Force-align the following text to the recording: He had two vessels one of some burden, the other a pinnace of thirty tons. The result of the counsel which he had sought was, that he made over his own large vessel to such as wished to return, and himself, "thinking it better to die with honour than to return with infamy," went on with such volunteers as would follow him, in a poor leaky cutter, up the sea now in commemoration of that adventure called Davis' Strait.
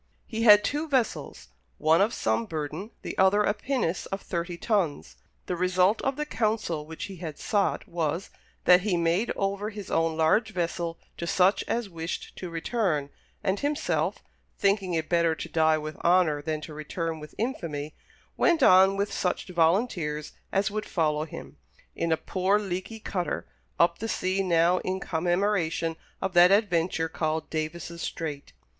He 0.25 0.41
had 0.41 0.63
two 0.63 0.87
vessels 0.89 1.49
one 1.77 2.01
of 2.01 2.11
some 2.11 2.47
burden, 2.47 2.89
the 3.03 3.15
other 3.19 3.43
a 3.43 3.53
pinnace 3.53 4.07
of 4.07 4.19
thirty 4.23 4.57
tons. 4.57 5.15
The 5.45 5.55
result 5.55 6.01
of 6.01 6.15
the 6.15 6.25
counsel 6.25 6.87
which 6.87 7.03
he 7.03 7.17
had 7.17 7.37
sought 7.37 7.87
was, 7.87 8.31
that 8.65 8.81
he 8.81 8.97
made 8.97 9.31
over 9.35 9.69
his 9.69 9.91
own 9.91 10.17
large 10.17 10.53
vessel 10.55 10.97
to 11.17 11.27
such 11.27 11.63
as 11.67 11.87
wished 11.87 12.35
to 12.39 12.49
return, 12.49 13.11
and 13.43 13.59
himself, 13.59 14.23
"thinking 14.57 14.95
it 14.95 15.07
better 15.07 15.35
to 15.35 15.47
die 15.47 15.77
with 15.77 15.95
honour 15.97 16.41
than 16.41 16.61
to 16.61 16.73
return 16.73 17.19
with 17.19 17.35
infamy," 17.37 17.93
went 18.35 18.63
on 18.63 18.97
with 18.97 19.13
such 19.13 19.47
volunteers 19.49 20.31
as 20.51 20.71
would 20.71 20.87
follow 20.87 21.25
him, 21.25 21.57
in 21.95 22.11
a 22.11 22.17
poor 22.17 22.57
leaky 22.57 22.99
cutter, 22.99 23.45
up 23.79 23.99
the 23.99 24.07
sea 24.09 24.41
now 24.41 24.79
in 24.79 24.99
commemoration 24.99 25.95
of 26.23 26.33
that 26.33 26.49
adventure 26.49 27.07
called 27.07 27.47
Davis' 27.51 28.01
Strait. 28.01 28.51